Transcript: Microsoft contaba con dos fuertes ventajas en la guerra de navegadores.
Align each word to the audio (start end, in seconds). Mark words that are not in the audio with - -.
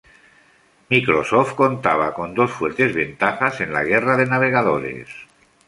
Microsoft 0.89 1.53
contaba 1.55 2.15
con 2.15 2.33
dos 2.33 2.49
fuertes 2.49 2.95
ventajas 2.95 3.61
en 3.61 3.71
la 3.71 3.83
guerra 3.83 4.17
de 4.17 4.25
navegadores. 4.25 5.07